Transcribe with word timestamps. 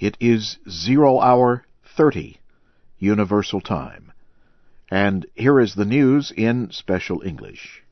It 0.00 0.16
is 0.18 0.56
zero 0.66 1.20
hour 1.20 1.66
30 1.84 2.38
Universal 2.98 3.60
Time. 3.60 4.12
And 4.90 5.26
here 5.34 5.60
is 5.60 5.74
the 5.74 5.84
news 5.84 6.32
in 6.34 6.70
special 6.70 7.20
English. 7.22 7.84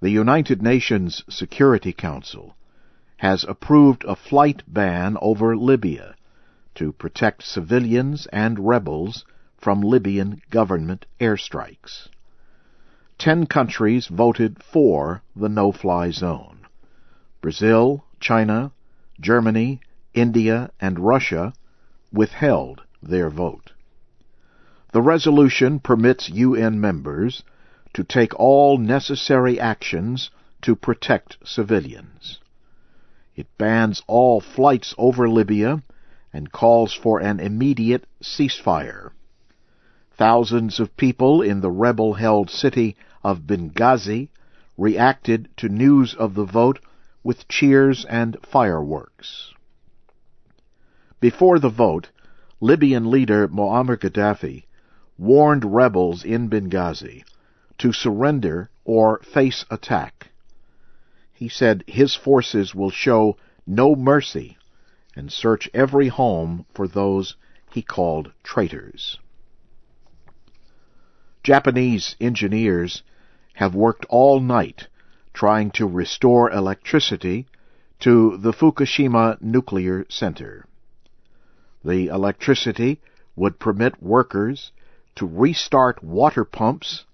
The 0.00 0.10
United 0.10 0.60
Nations 0.60 1.24
Security 1.30 1.94
Council 1.94 2.56
has 3.16 3.42
approved 3.44 4.04
a 4.04 4.14
flight 4.14 4.64
ban 4.68 5.16
over 5.22 5.56
Libya 5.56 6.14
to 6.74 6.92
protect 6.92 7.42
civilians 7.42 8.26
and 8.26 8.68
rebels 8.68 9.24
from 9.56 9.80
Libyan 9.80 10.42
government 10.50 11.06
airstrikes. 11.18 12.08
Ten 13.16 13.46
countries 13.46 14.08
voted 14.08 14.62
for 14.62 15.22
the 15.34 15.48
no-fly 15.48 16.10
zone. 16.10 16.66
Brazil, 17.40 18.04
China, 18.20 18.72
Germany, 19.18 19.80
India, 20.14 20.70
and 20.80 20.98
Russia 20.98 21.52
withheld 22.12 22.82
their 23.02 23.30
vote. 23.30 23.72
The 24.92 25.02
resolution 25.02 25.80
permits 25.80 26.28
UN 26.28 26.80
members 26.80 27.42
to 27.94 28.04
take 28.04 28.38
all 28.38 28.78
necessary 28.78 29.58
actions 29.58 30.30
to 30.62 30.76
protect 30.76 31.38
civilians. 31.44 32.40
It 33.34 33.48
bans 33.56 34.02
all 34.06 34.40
flights 34.40 34.94
over 34.98 35.28
Libya 35.28 35.82
and 36.32 36.52
calls 36.52 36.92
for 36.92 37.20
an 37.20 37.40
immediate 37.40 38.06
ceasefire. 38.22 39.10
Thousands 40.12 40.78
of 40.78 40.96
people 40.96 41.40
in 41.42 41.60
the 41.60 41.70
rebel-held 41.70 42.50
city 42.50 42.96
of 43.24 43.46
Benghazi 43.46 44.28
reacted 44.76 45.48
to 45.56 45.68
news 45.68 46.14
of 46.14 46.34
the 46.34 46.44
vote 46.44 46.78
with 47.24 47.48
cheers 47.48 48.04
and 48.04 48.36
fireworks. 48.42 49.54
Before 51.22 51.60
the 51.60 51.68
vote, 51.68 52.10
Libyan 52.60 53.08
leader 53.08 53.46
Muammar 53.46 53.96
Gaddafi 53.96 54.64
warned 55.16 55.64
rebels 55.72 56.24
in 56.24 56.48
Benghazi 56.50 57.22
to 57.78 57.92
surrender 57.92 58.70
or 58.84 59.20
face 59.20 59.64
attack. 59.70 60.32
He 61.32 61.48
said 61.48 61.84
his 61.86 62.16
forces 62.16 62.74
will 62.74 62.90
show 62.90 63.36
no 63.64 63.94
mercy 63.94 64.58
and 65.14 65.30
search 65.32 65.70
every 65.72 66.08
home 66.08 66.66
for 66.74 66.88
those 66.88 67.36
he 67.70 67.82
called 67.82 68.32
traitors. 68.42 69.20
Japanese 71.44 72.16
engineers 72.20 73.04
have 73.54 73.76
worked 73.76 74.04
all 74.08 74.40
night 74.40 74.88
trying 75.32 75.70
to 75.70 75.86
restore 75.86 76.50
electricity 76.50 77.46
to 78.00 78.36
the 78.38 78.52
Fukushima 78.52 79.40
nuclear 79.40 80.04
center. 80.08 80.66
The 81.84 82.06
electricity 82.06 83.00
would 83.34 83.58
permit 83.58 84.02
workers 84.02 84.72
to 85.16 85.26
restart 85.26 86.02
water 86.02 86.44
pumps 86.44 87.04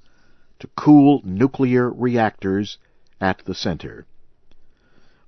to 0.59 0.69
cool 0.77 1.21
nuclear 1.25 1.91
reactors 1.91 2.79
at 3.21 3.39
the 3.45 3.55
center. 3.55 4.07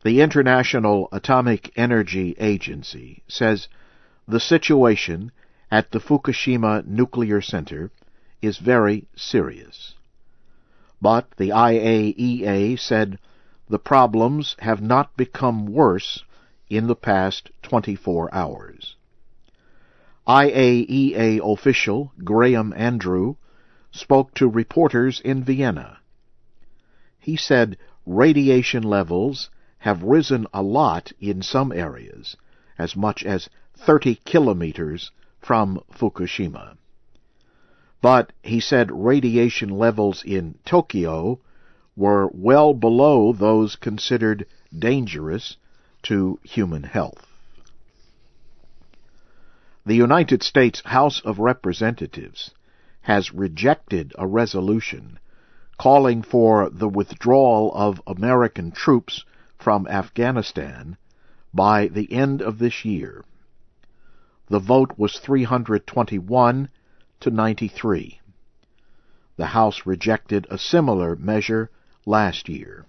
The 0.02 0.20
International 0.20 1.08
Atomic 1.12 1.72
Energy 1.76 2.34
Agency 2.38 3.22
says 3.28 3.68
the 4.26 4.40
situation 4.40 5.32
at 5.70 5.90
the 5.90 6.00
Fukushima 6.00 6.86
nuclear 6.86 7.40
center 7.40 7.90
is 8.42 8.58
very 8.58 9.06
serious. 9.14 9.94
But 11.00 11.30
the 11.36 11.50
IAEA 11.50 12.78
said 12.78 13.18
the 13.68 13.78
problems 13.78 14.56
have 14.58 14.82
not 14.82 15.16
become 15.16 15.66
worse 15.66 16.24
in 16.68 16.86
the 16.86 16.96
past 16.96 17.50
24 17.62 18.34
hours. 18.34 18.96
IAEA 20.30 21.40
official 21.42 22.12
Graham 22.22 22.72
Andrew 22.76 23.34
spoke 23.90 24.32
to 24.34 24.46
reporters 24.48 25.18
in 25.18 25.42
Vienna. 25.42 25.98
He 27.18 27.34
said 27.34 27.76
radiation 28.06 28.84
levels 28.84 29.50
have 29.78 30.04
risen 30.04 30.46
a 30.54 30.62
lot 30.62 31.10
in 31.18 31.42
some 31.42 31.72
areas, 31.72 32.36
as 32.78 32.94
much 32.94 33.24
as 33.24 33.50
30 33.74 34.20
kilometers 34.24 35.10
from 35.40 35.82
Fukushima. 35.90 36.76
But 38.00 38.32
he 38.40 38.60
said 38.60 38.92
radiation 38.92 39.70
levels 39.70 40.22
in 40.22 40.54
Tokyo 40.64 41.40
were 41.96 42.30
well 42.32 42.72
below 42.72 43.32
those 43.32 43.74
considered 43.74 44.46
dangerous 44.78 45.56
to 46.04 46.38
human 46.44 46.84
health. 46.84 47.29
The 49.90 49.96
United 49.96 50.44
States 50.44 50.82
House 50.84 51.20
of 51.22 51.40
Representatives 51.40 52.52
has 53.00 53.34
rejected 53.34 54.12
a 54.16 54.24
resolution 54.24 55.18
calling 55.78 56.22
for 56.22 56.70
the 56.70 56.88
withdrawal 56.88 57.74
of 57.74 58.00
American 58.06 58.70
troops 58.70 59.24
from 59.58 59.88
Afghanistan 59.88 60.96
by 61.52 61.88
the 61.88 62.12
end 62.12 62.40
of 62.40 62.60
this 62.60 62.84
year. 62.84 63.24
The 64.46 64.60
vote 64.60 64.96
was 64.96 65.18
321 65.18 66.68
to 67.18 67.30
93. 67.32 68.20
The 69.36 69.46
House 69.46 69.86
rejected 69.86 70.46
a 70.48 70.56
similar 70.56 71.16
measure 71.16 71.68
last 72.06 72.48
year. 72.48 72.86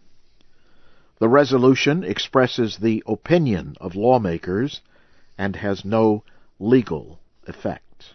The 1.18 1.30
resolution 1.30 2.04
expresses 2.04 2.78
the 2.78 3.02
opinion 3.08 3.74
of 3.82 3.96
lawmakers 3.96 4.82
and 5.36 5.56
has 5.56 5.84
no 5.84 6.24
legal 6.62 7.20
effect. 7.48 8.14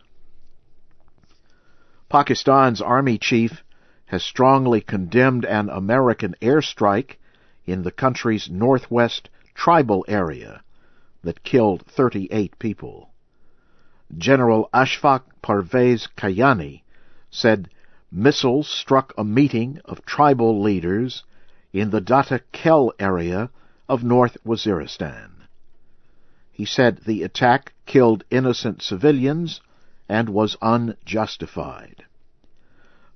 Pakistan's 2.08 2.80
army 2.80 3.18
chief 3.18 3.64
has 4.06 4.22
strongly 4.22 4.80
condemned 4.80 5.44
an 5.44 5.68
American 5.68 6.36
airstrike 6.40 7.16
in 7.66 7.82
the 7.82 7.90
country's 7.90 8.48
northwest 8.48 9.28
tribal 9.54 10.04
area 10.06 10.62
that 11.22 11.42
killed 11.42 11.82
38 11.86 12.56
people. 12.60 13.10
General 14.16 14.70
Ashfaq 14.72 15.22
Parvez 15.42 16.06
Kayani 16.16 16.82
said 17.28 17.68
missiles 18.12 18.68
struck 18.68 19.12
a 19.18 19.24
meeting 19.24 19.80
of 19.84 20.06
tribal 20.06 20.62
leaders 20.62 21.24
in 21.72 21.90
the 21.90 22.00
Datta 22.00 22.40
Khel 22.52 22.92
area 23.00 23.50
of 23.88 24.04
North 24.04 24.36
Waziristan. 24.46 25.35
He 26.56 26.64
said 26.64 27.00
the 27.04 27.22
attack 27.22 27.74
killed 27.84 28.24
innocent 28.30 28.80
civilians 28.80 29.60
and 30.08 30.30
was 30.30 30.56
unjustified. 30.62 32.06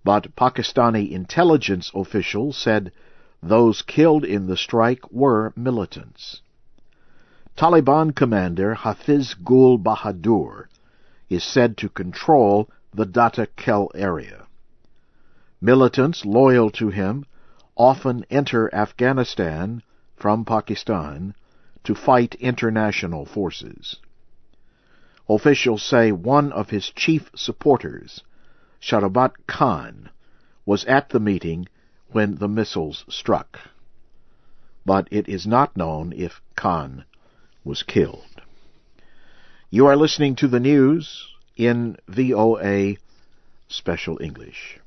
But 0.04 0.36
Pakistani 0.36 1.10
intelligence 1.10 1.90
officials 1.94 2.58
said 2.58 2.92
those 3.42 3.80
killed 3.80 4.26
in 4.26 4.46
the 4.46 4.58
strike 4.58 5.10
were 5.10 5.54
militants. 5.56 6.42
Taliban 7.56 8.14
commander 8.14 8.74
Hafiz 8.74 9.32
Gul 9.32 9.78
Bahadur 9.78 10.68
is 11.30 11.42
said 11.42 11.78
to 11.78 11.88
control 11.88 12.68
the 12.92 13.06
Datta 13.06 13.46
Khel 13.56 13.88
area. 13.94 14.46
Militants 15.62 16.26
loyal 16.26 16.70
to 16.72 16.90
him 16.90 17.24
often 17.74 18.26
enter 18.28 18.68
Afghanistan 18.74 19.82
from 20.14 20.44
Pakistan 20.44 21.34
to 21.84 21.94
fight 21.94 22.34
international 22.36 23.24
forces. 23.24 23.96
Officials 25.28 25.82
say 25.82 26.12
one 26.12 26.52
of 26.52 26.70
his 26.70 26.90
chief 26.90 27.30
supporters, 27.34 28.22
Sharabat 28.80 29.32
Khan, 29.46 30.10
was 30.66 30.84
at 30.86 31.10
the 31.10 31.20
meeting 31.20 31.68
when 32.08 32.36
the 32.36 32.48
missiles 32.48 33.04
struck. 33.08 33.58
But 34.84 35.08
it 35.10 35.28
is 35.28 35.46
not 35.46 35.76
known 35.76 36.12
if 36.12 36.40
Khan 36.56 37.04
was 37.64 37.82
killed. 37.82 38.42
You 39.70 39.86
are 39.86 39.96
listening 39.96 40.34
to 40.36 40.48
the 40.48 40.58
news 40.58 41.28
in 41.56 41.96
VOA 42.08 42.96
Special 43.68 44.20
English. 44.20 44.80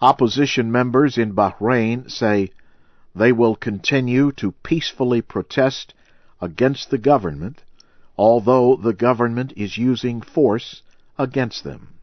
Opposition 0.00 0.72
members 0.72 1.16
in 1.16 1.34
Bahrain 1.34 2.10
say 2.10 2.50
they 3.16 3.32
will 3.32 3.56
continue 3.56 4.30
to 4.30 4.52
peacefully 4.62 5.22
protest 5.22 5.94
against 6.40 6.90
the 6.90 6.98
government, 6.98 7.62
although 8.18 8.76
the 8.76 8.92
government 8.92 9.52
is 9.56 9.78
using 9.78 10.20
force 10.20 10.82
against 11.18 11.64
them. 11.64 11.94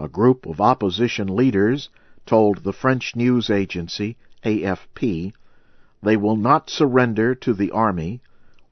A 0.00 0.08
group 0.08 0.46
of 0.46 0.58
opposition 0.60 1.36
leaders 1.36 1.90
told 2.24 2.64
the 2.64 2.72
French 2.72 3.14
news 3.14 3.50
agency 3.50 4.16
AFP 4.42 5.32
they 6.02 6.16
will 6.16 6.36
not 6.36 6.70
surrender 6.70 7.34
to 7.34 7.52
the 7.52 7.70
army 7.70 8.20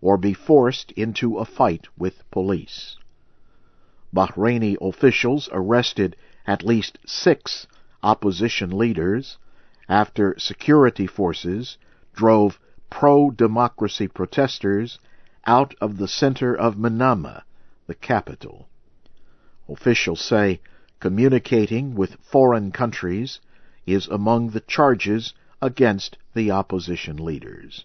or 0.01 0.17
be 0.17 0.33
forced 0.33 0.93
into 0.93 1.39
a 1.39 1.45
fight 1.45 1.87
with 1.99 2.29
police. 2.31 2.97
Bahraini 4.15 4.77
officials 4.81 5.49
arrested 5.53 6.17
at 6.47 6.63
least 6.63 6.99
six 7.07 7.67
opposition 8.03 8.71
leaders 8.71 9.37
after 9.89 10.35
security 10.39 11.07
forces 11.07 11.77
drove 12.15 12.59
pro-democracy 12.91 14.09
protesters 14.09 14.99
out 15.47 15.75
of 15.81 15.99
the 15.99 16.09
center 16.09 16.55
of 16.55 16.77
Manama, 16.77 17.43
the 17.87 17.95
capital. 17.95 18.69
Officials 19.69 20.21
say 20.21 20.61
communicating 21.01 21.95
with 21.95 22.17
foreign 22.23 22.71
countries 22.71 23.41
is 23.87 24.09
among 24.09 24.51
the 24.51 24.61
charges 24.61 25.35
against 25.61 26.17
the 26.35 26.51
opposition 26.51 27.17
leaders. 27.17 27.85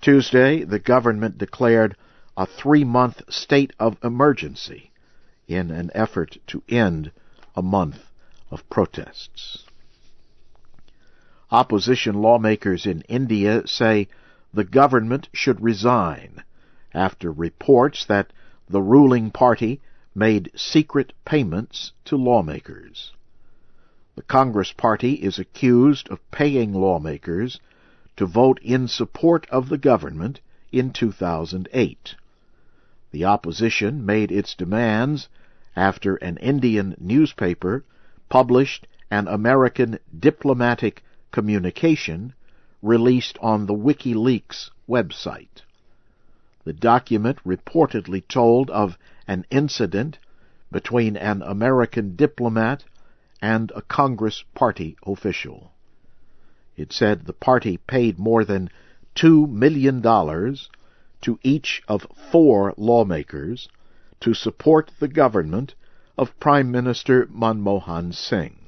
Tuesday, 0.00 0.64
the 0.64 0.78
government 0.78 1.38
declared 1.38 1.96
a 2.36 2.46
three 2.46 2.84
month 2.84 3.22
state 3.32 3.72
of 3.78 3.96
emergency 4.02 4.90
in 5.46 5.70
an 5.70 5.90
effort 5.94 6.36
to 6.46 6.62
end 6.68 7.10
a 7.54 7.62
month 7.62 7.98
of 8.50 8.68
protests. 8.68 9.64
Opposition 11.50 12.14
lawmakers 12.14 12.86
in 12.86 13.02
India 13.02 13.66
say 13.66 14.08
the 14.52 14.64
government 14.64 15.28
should 15.32 15.60
resign 15.60 16.42
after 16.94 17.30
reports 17.30 18.04
that 18.06 18.32
the 18.68 18.80
ruling 18.80 19.30
party 19.30 19.80
made 20.14 20.50
secret 20.54 21.12
payments 21.24 21.92
to 22.04 22.16
lawmakers. 22.16 23.12
The 24.16 24.22
Congress 24.22 24.72
Party 24.72 25.14
is 25.14 25.38
accused 25.38 26.08
of 26.08 26.30
paying 26.30 26.72
lawmakers 26.72 27.60
to 28.16 28.26
vote 28.26 28.60
in 28.62 28.86
support 28.86 29.46
of 29.50 29.68
the 29.68 29.78
government 29.78 30.40
in 30.70 30.92
2008. 30.92 32.14
The 33.10 33.24
opposition 33.24 34.06
made 34.06 34.30
its 34.30 34.54
demands 34.54 35.28
after 35.76 36.16
an 36.16 36.36
Indian 36.38 36.94
newspaper 36.98 37.84
published 38.28 38.86
an 39.10 39.28
American 39.28 39.98
diplomatic 40.16 41.02
communication 41.34 42.32
released 42.80 43.36
on 43.40 43.66
the 43.66 43.74
WikiLeaks 43.74 44.70
website. 44.88 45.62
The 46.62 46.72
document 46.72 47.40
reportedly 47.44 48.22
told 48.28 48.70
of 48.70 48.96
an 49.26 49.44
incident 49.50 50.16
between 50.70 51.16
an 51.16 51.42
American 51.42 52.14
diplomat 52.14 52.84
and 53.42 53.72
a 53.74 53.82
Congress 53.82 54.44
Party 54.54 54.96
official. 55.04 55.72
It 56.76 56.92
said 56.92 57.26
the 57.26 57.32
party 57.32 57.78
paid 57.78 58.16
more 58.16 58.44
than 58.44 58.70
$2 59.16 59.50
million 59.50 60.00
to 60.02 61.38
each 61.42 61.82
of 61.88 62.06
four 62.30 62.74
lawmakers 62.76 63.68
to 64.20 64.34
support 64.34 64.92
the 65.00 65.08
government 65.08 65.74
of 66.16 66.38
Prime 66.38 66.70
Minister 66.70 67.26
Manmohan 67.26 68.14
Singh. 68.14 68.63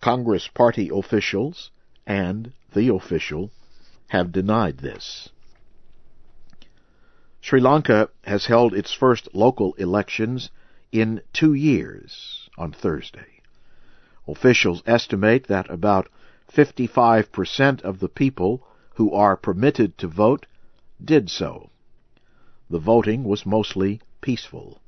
Congress 0.00 0.48
Party 0.48 0.88
officials 0.92 1.70
and 2.06 2.52
the 2.72 2.88
official 2.88 3.50
have 4.08 4.32
denied 4.32 4.78
this. 4.78 5.28
Sri 7.42 7.60
Lanka 7.60 8.08
has 8.24 8.46
held 8.46 8.74
its 8.74 8.92
first 8.92 9.28
local 9.34 9.74
elections 9.74 10.50
in 10.90 11.20
two 11.32 11.52
years 11.52 12.48
on 12.56 12.72
Thursday. 12.72 13.42
Officials 14.26 14.82
estimate 14.86 15.46
that 15.48 15.70
about 15.70 16.08
55% 16.50 17.82
of 17.82 18.00
the 18.00 18.08
people 18.08 18.66
who 18.94 19.12
are 19.12 19.36
permitted 19.36 19.96
to 19.98 20.08
vote 20.08 20.46
did 21.02 21.30
so. 21.30 21.70
The 22.68 22.78
voting 22.78 23.24
was 23.24 23.44
mostly 23.44 24.00
peaceful. 24.20 24.80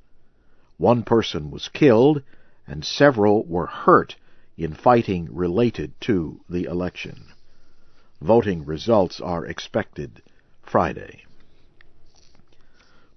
One 0.78 1.02
person 1.02 1.50
was 1.50 1.68
killed 1.68 2.22
and 2.66 2.84
several 2.84 3.44
were 3.44 3.66
hurt 3.66 4.16
in 4.62 4.74
fighting 4.74 5.28
related 5.32 5.92
to 6.00 6.40
the 6.48 6.64
election. 6.64 7.24
Voting 8.20 8.64
results 8.64 9.20
are 9.20 9.44
expected 9.44 10.22
Friday. 10.62 11.24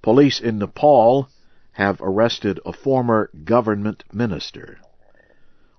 Police 0.02 0.40
in 0.40 0.58
Nepal 0.58 1.30
have 1.74 2.02
arrested 2.02 2.60
a 2.66 2.74
former 2.74 3.30
government 3.44 4.04
minister. 4.12 4.80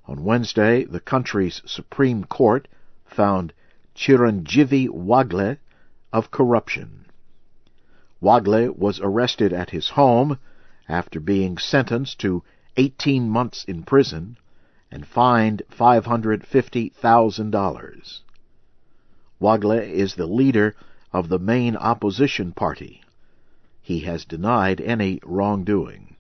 On 0.06 0.24
Wednesday, 0.24 0.84
the 0.84 1.00
country's 1.00 1.62
Supreme 1.64 2.24
Court 2.24 2.68
found 3.04 3.52
Chiranjeevi 3.94 4.88
Wagle 4.88 5.56
of 6.12 6.30
corruption. 6.30 7.06
Wagle 8.20 8.72
was 8.72 9.00
arrested 9.00 9.52
at 9.52 9.70
his 9.70 9.90
home 9.90 10.38
after 10.88 11.18
being 11.18 11.58
sentenced 11.58 12.20
to 12.20 12.44
18 12.76 13.28
months 13.28 13.64
in 13.64 13.82
prison 13.82 14.36
and 14.91 15.06
fined 15.06 15.62
$550,000. 15.71 18.21
Wagle 19.38 19.73
is 19.73 20.15
the 20.15 20.27
leader 20.27 20.75
of 21.12 21.29
the 21.29 21.38
main 21.38 21.77
opposition 21.77 22.53
party. 22.53 23.03
He 23.83 24.00
has 24.00 24.25
denied 24.25 24.81
any 24.81 25.21
wrongdoing. 25.25 26.17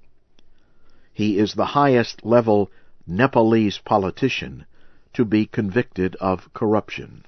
He 1.12 1.38
is 1.38 1.54
the 1.54 1.66
highest 1.66 2.24
level 2.24 2.70
Nepalese 3.06 3.78
politician 3.78 4.66
to 5.14 5.24
be 5.24 5.46
convicted 5.46 6.14
of 6.16 6.52
corruption. 6.52 7.24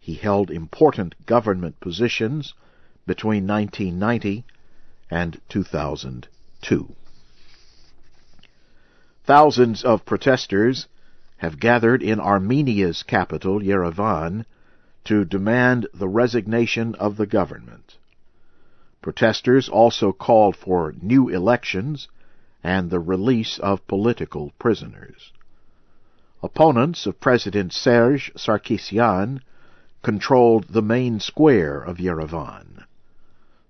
He 0.00 0.14
held 0.14 0.50
important 0.50 1.26
government 1.26 1.78
positions 1.78 2.54
between 3.06 3.46
1990 3.46 4.44
and 5.10 5.40
2002. 5.48 6.96
Thousands 9.24 9.84
of 9.84 10.04
protesters 10.04 10.88
have 11.36 11.60
gathered 11.60 12.02
in 12.02 12.18
Armenia's 12.18 13.04
capital, 13.04 13.62
Yerevan, 13.62 14.44
to 15.04 15.24
demand 15.24 15.86
the 15.94 16.08
resignation 16.08 16.96
of 16.96 17.16
the 17.16 17.26
government. 17.26 17.98
Protesters 19.00 19.68
also 19.68 20.12
called 20.12 20.56
for 20.56 20.94
new 21.00 21.28
elections 21.28 22.08
and 22.64 22.90
the 22.90 23.00
release 23.00 23.58
of 23.58 23.86
political 23.86 24.52
prisoners. 24.58 25.32
Opponents 26.42 27.06
of 27.06 27.20
President 27.20 27.72
Serge 27.72 28.32
Sarkisian 28.34 29.40
controlled 30.02 30.66
the 30.68 30.82
main 30.82 31.20
square 31.20 31.80
of 31.80 31.98
Yerevan. 31.98 32.84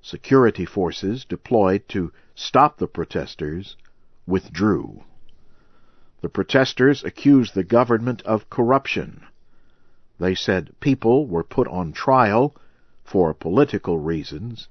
Security 0.00 0.64
forces 0.64 1.26
deployed 1.26 1.86
to 1.88 2.10
stop 2.34 2.78
the 2.78 2.86
protesters 2.86 3.76
withdrew. 4.26 5.04
The 6.22 6.28
protesters 6.28 7.02
accused 7.02 7.54
the 7.54 7.64
government 7.64 8.22
of 8.22 8.48
corruption. 8.48 9.24
They 10.20 10.36
said 10.36 10.72
people 10.78 11.26
were 11.26 11.42
put 11.42 11.66
on 11.66 11.92
trial 11.92 12.54
for 13.04 13.34
political 13.34 13.98
reasons 13.98 14.68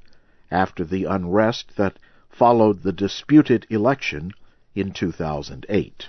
after 0.49 0.85
the 0.85 1.03
unrest 1.03 1.75
that 1.75 1.99
followed 2.29 2.83
the 2.83 2.93
disputed 2.93 3.67
election 3.69 4.31
in 4.75 4.93
2008. 4.93 6.07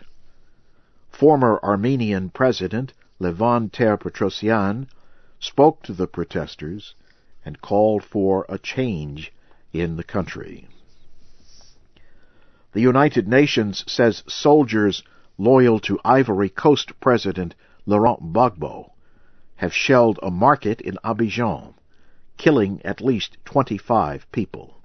Former 1.10 1.58
Armenian 1.64 2.30
President 2.30 2.92
Levon 3.20 3.68
Ter-Petrosyan 3.72 4.86
spoke 5.40 5.82
to 5.82 5.92
the 5.92 6.06
protesters 6.06 6.94
and 7.44 7.60
called 7.60 8.04
for 8.04 8.46
a 8.48 8.58
change 8.58 9.32
in 9.72 9.96
the 9.96 10.04
country. 10.04 10.68
The 12.74 12.80
United 12.80 13.26
Nations 13.26 13.84
says 13.88 14.22
soldiers 14.28 15.02
loyal 15.38 15.78
to 15.80 15.98
Ivory 16.04 16.48
Coast 16.48 16.98
President 17.00 17.54
Laurent 17.86 18.32
Gbagbo 18.32 18.90
have 19.56 19.74
shelled 19.74 20.18
a 20.22 20.30
market 20.30 20.80
in 20.80 20.98
Abidjan, 21.04 21.74
killing 22.36 22.80
at 22.84 23.00
least 23.00 23.36
25 23.44 24.30
people. 24.32 24.82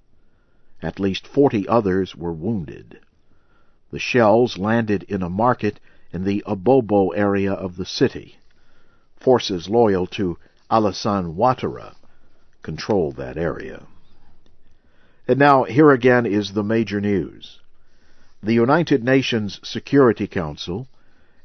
At 0.82 1.00
least 1.00 1.28
40 1.28 1.68
others 1.68 2.16
were 2.16 2.34
wounded. 2.34 3.00
The 3.92 4.00
shells 4.00 4.58
landed 4.58 5.04
in 5.04 5.24
a 5.24 5.30
market 5.30 5.80
in 6.12 6.24
the 6.24 6.44
Abobo 6.46 7.16
area 7.16 7.54
of 7.54 7.76
the 7.76 7.86
city. 7.86 8.38
Forces 9.16 9.70
loyal 9.70 10.08
to 10.08 10.38
Alassane 10.70 11.36
Ouattara 11.36 11.96
control 12.62 13.12
that 13.14 13.38
area. 13.38 13.88
And 15.28 15.40
now, 15.40 15.64
here 15.64 15.92
again 15.92 16.26
is 16.26 16.54
the 16.54 16.64
major 16.64 17.02
news. 17.02 17.60
The 18.44 18.54
United 18.54 19.04
Nations 19.04 19.60
Security 19.64 20.28
Council 20.28 20.88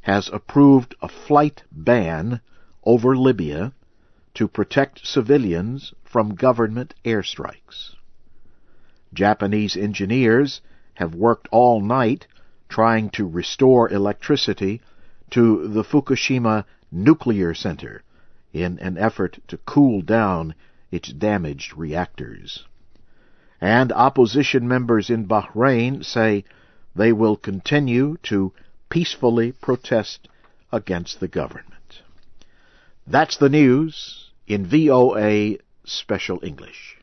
has 0.02 0.28
approved 0.28 0.94
a 1.00 1.08
flight 1.08 1.62
ban 1.72 2.42
over 2.84 3.16
Libya 3.16 3.72
to 4.34 4.46
protect 4.46 5.06
civilians 5.06 5.94
from 6.04 6.34
government 6.34 6.92
airstrikes. 7.02 7.94
Japanese 9.14 9.74
engineers 9.74 10.60
have 10.94 11.14
worked 11.14 11.48
all 11.50 11.80
night 11.80 12.26
trying 12.68 13.08
to 13.10 13.26
restore 13.26 13.90
electricity 13.90 14.82
to 15.30 15.68
the 15.68 15.84
Fukushima 15.84 16.66
Nuclear 16.90 17.54
Center 17.54 18.02
in 18.52 18.78
an 18.80 18.98
effort 18.98 19.38
to 19.48 19.56
cool 19.56 20.02
down 20.02 20.54
its 20.90 21.10
damaged 21.10 21.74
reactors. 21.74 22.66
And 23.62 23.92
opposition 23.92 24.68
members 24.68 25.08
in 25.08 25.26
Bahrain 25.26 26.04
say 26.04 26.44
they 26.94 27.12
will 27.12 27.36
continue 27.36 28.16
to 28.22 28.52
peacefully 28.88 29.52
protest 29.52 30.28
against 30.70 31.20
the 31.20 31.28
government. 31.28 32.02
That's 33.06 33.36
the 33.36 33.48
news 33.48 34.30
in 34.46 34.66
VOA 34.66 35.56
Special 35.84 36.38
English. 36.42 36.98